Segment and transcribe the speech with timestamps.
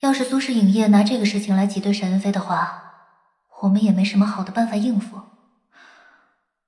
[0.00, 2.82] 要是苏氏影业拿这个事情来挤兑沈恩飞的话，
[3.60, 5.20] 我们也没什么好的办法应付，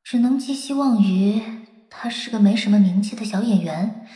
[0.05, 1.43] 只能寄希望于
[1.89, 4.07] 他是个没什么名气的小演员，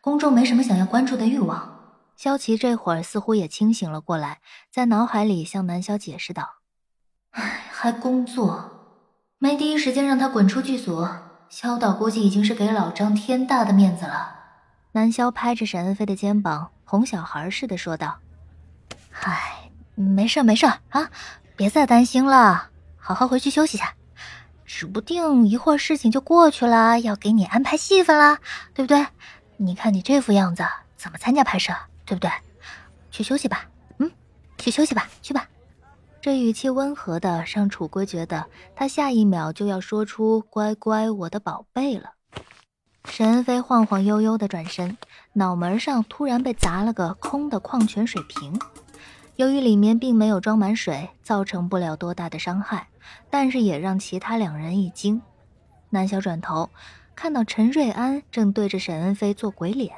[0.00, 1.70] 公众没什么想要关注的欲望。
[2.16, 4.40] 萧琪这会儿似乎也清醒了过来，
[4.72, 6.56] 在脑海里向南萧解释道
[7.30, 8.70] ：“唉，还工作，
[9.38, 11.06] 没第一时间让他滚出剧组，
[11.48, 14.34] 萧导估计已经是给老张天大的面子了。”
[14.90, 18.18] 南萧拍着沈恩飞的肩膀，哄小孩似的说道
[19.22, 21.10] ：“唉，没事没事啊，
[21.56, 23.94] 别再担心了，好好回去休息下，
[24.64, 28.38] 指不定一会儿事情就过去了，要给你安排戏份啦，
[28.74, 29.06] 对不对？
[29.56, 30.64] 你看你这副样子，
[30.96, 31.72] 怎么参加拍摄？”
[32.04, 32.30] 对不对？
[33.10, 33.64] 去休息吧，
[33.98, 34.10] 嗯，
[34.58, 35.48] 去休息吧，去吧。
[36.20, 42.10] 这语气温和的，让楚归觉得他下一秒就要说出“乖乖，我的宝贝”了。
[43.06, 44.98] 沈飞晃晃悠悠的转身，
[45.34, 48.58] 脑门上突然被砸了个空的矿泉水瓶。
[49.36, 52.86] 由于里面并没有装满水，造成不了多大的伤害，
[53.30, 55.20] 但是也让其他两人一惊。
[55.90, 56.70] 南萧转头
[57.16, 59.92] 看到陈瑞安正对着沈恩飞做鬼脸，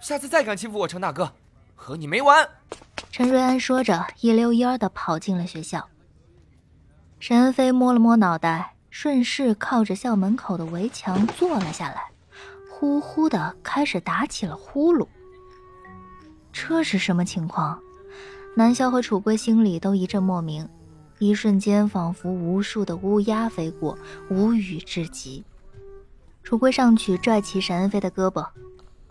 [0.00, 1.32] 下次再敢欺负我程大哥！
[1.76, 2.48] 和你没完！
[3.10, 5.88] 陈瑞安说着，一溜烟的跑进了学校。
[7.18, 12.10] 沈恩飞摸了摸脑袋，顺势靠着校门口的围墙坐了下来，
[12.70, 15.06] 呼呼的开始打起了呼噜。
[16.52, 17.78] 这是什么情况？
[18.56, 20.68] 南萧和楚归心里都一阵莫名，
[21.18, 23.96] 一瞬间仿佛无数的乌鸦飞过，
[24.28, 25.44] 无语至极。
[26.42, 28.46] 楚归上去拽起沈恩飞的胳膊。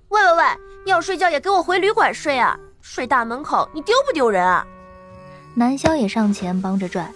[0.09, 0.43] 喂喂喂！
[0.85, 2.59] 要睡觉也给我回旅馆睡啊！
[2.81, 4.65] 睡大门口，你丢不丢人啊？
[5.55, 7.11] 南萧也上前帮着拽，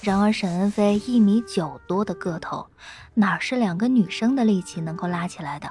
[0.00, 2.66] 然而沈恩飞一米九多的个头，
[3.14, 5.70] 哪是两个女生的力气能够拉起来的？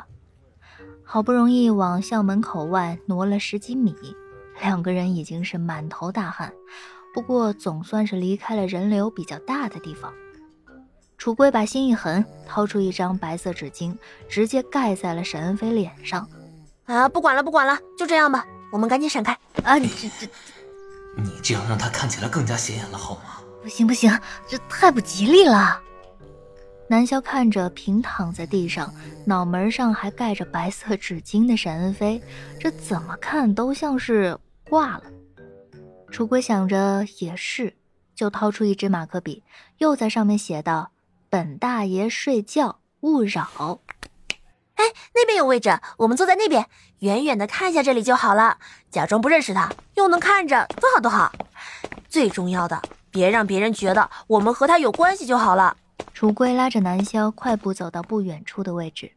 [1.03, 3.93] 好不容易往校门口外挪了十几米，
[4.61, 6.53] 两个人已经是满头大汗，
[7.13, 10.13] 不过总算是离开了人流比较大的地方。
[11.17, 13.97] 楚归把心一横，掏出一张白色纸巾，
[14.29, 16.29] 直接盖在了沈恩飞脸上。
[16.85, 19.33] 啊，不管了，不管了，就这样吧，我们赶紧闪开。
[19.63, 19.87] 啊，这
[20.19, 20.27] 这，
[21.17, 23.41] 你这样让他看起来更加显眼了，好吗？
[23.63, 24.11] 不行不行，
[24.47, 25.81] 这太不吉利了。
[26.87, 28.93] 南萧看着平躺在地上，
[29.25, 32.21] 脑门上还盖着白色纸巾的沈恩飞，
[32.59, 34.37] 这怎么看都像是
[34.71, 35.03] 挂了。
[36.09, 37.75] 楚归想着也是，
[38.15, 39.43] 就掏出一支马克笔，
[39.79, 40.91] 又在上面写道
[41.29, 43.81] ：“本大爷睡觉勿扰。”
[44.75, 48.59] 哎，那边有位置，我们坐在那边，远远的看一下这里就好了，
[48.89, 51.33] 假装不认识他，又能看着，多好多好。
[52.07, 55.75] 最重要的，别让别人觉得我们和他有关系就好了。
[56.13, 59.11] 楚归拉着南萧快步走到不远处的位置，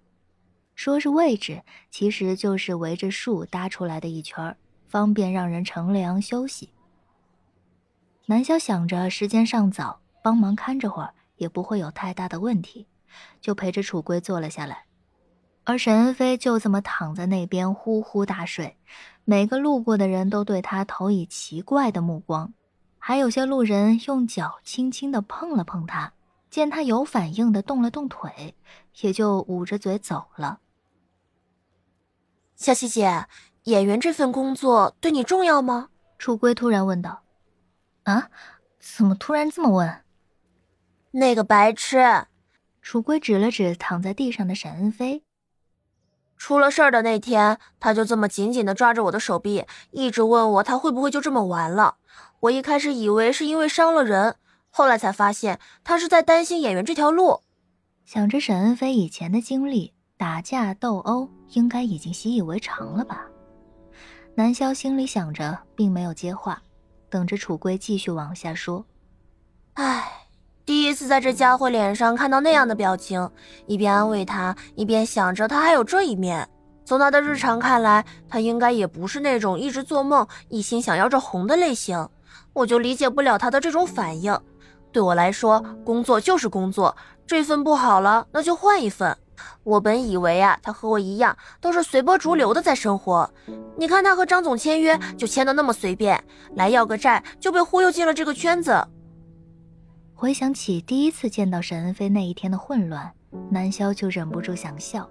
[0.74, 4.56] 说是位置，其实就是围着树搭出来的一圈，
[4.94, 6.70] 方便让人乘凉休息。
[8.26, 12.86] 南萧想着时间尚早，帮忙看着会儿也不会有太大的问题，
[13.40, 14.84] 就陪着楚归坐了下来。
[15.64, 18.78] 而沈恩飞就这么躺在那边呼呼大睡，
[19.24, 22.54] 每个路过的人都对他投以奇怪的目光，
[23.00, 26.12] 还有些路人用脚轻轻地碰了碰他，
[26.48, 28.54] 见他有反应的动了动腿，
[29.00, 30.60] 也就捂着嘴走了。
[32.54, 33.26] 小七姐，
[33.64, 35.88] 演员这份工作对你重要吗？
[36.18, 37.22] 楚归突然问道。
[38.04, 38.28] 啊？
[38.78, 40.02] 怎么突然这么问？
[41.12, 42.26] 那个白痴！
[42.82, 45.24] 楚归指了指躺在地上的沈恩飞。
[46.36, 51.96] 出了事儿的那天，他就这么紧紧的抓着我的手臂，一直问我他会不会就这么完了。
[52.40, 54.36] 我一开始以为是因为伤了人，
[54.68, 57.40] 后来才发现他是在担心演员这条路。
[58.04, 63.26] 想着沈恩飞以前的经历，打架斗殴应该已经习以为常了吧？
[64.36, 66.60] 南萧心里想着，并没有接话，
[67.08, 68.84] 等着楚归继续往下说。
[69.74, 70.10] 唉。
[70.66, 73.30] 第一次在这家伙脸上看到那样的表情，
[73.66, 76.48] 一边安慰他，一边想着他还有这一面。
[76.86, 82.08] 从他的日常看来，他应该也不是那种一直做梦、一心想要这红的类型。
[82.54, 84.34] 我就理解不了他的这种反应。
[84.90, 86.96] 对我来说，工作就是工作，
[87.26, 89.14] 这份不好了，那就换一份。
[89.62, 93.28] 我本以为啊，他和我一样，都是随波逐流的在生活。
[93.76, 96.22] 你看他和张总签约就签的那么随便，
[96.54, 98.86] 来要个债就被忽悠进了这个圈子。
[100.14, 103.12] 回想起第一次见到沈恩飞那一天的混乱，
[103.50, 105.08] 南萧就忍不住想笑。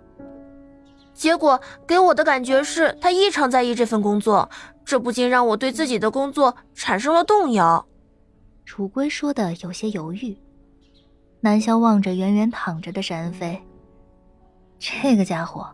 [1.13, 4.49] 结果给我的感觉是他异常在意这份工作，
[4.83, 7.85] 这不禁让我对自己的工作产生了动摇。
[8.65, 10.35] 楚归说的有些犹豫。
[11.41, 13.61] 南萧望着远远躺着的沈恩飞，
[14.85, 15.73] 这个家伙，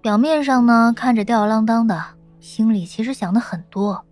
[0.00, 2.00] 表面上呢看着吊儿郎当的，
[2.38, 4.04] 心里其实想的很多。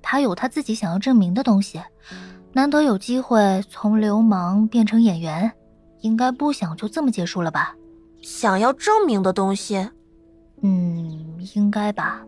[0.00, 1.82] 他他有他自己想要证明的东西，
[2.52, 5.50] 难得有机会从流氓变成演员，
[6.02, 7.74] 应该不想就这么结束了吧？
[8.22, 9.90] 想要证明的东西，
[10.62, 12.24] 嗯，应该吧。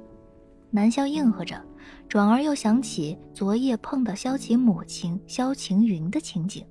[0.69, 1.63] 南萧应和着，
[2.09, 6.67] 转而又想起昨夜碰到萧琪母亲萧晴云的情景。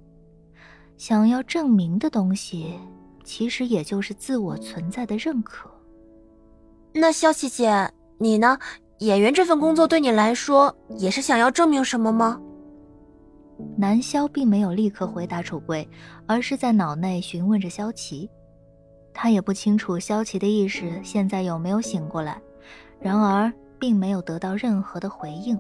[0.98, 2.78] 想要证明的东西，
[3.26, 5.70] 其实也就是自我存在的认可。
[6.94, 8.58] 那萧琪姐，你呢？
[9.00, 12.40] 演员这份工作对你来说，也是想要证明什么吗？
[13.78, 15.86] 南萧并没有立刻回答楚贵，
[16.26, 18.30] 而是在脑内询问着萧琪。
[19.14, 22.42] 他也不清楚萧琪的意识现在有没有醒过来，
[23.00, 25.60] 然而并没有得到任何的回应。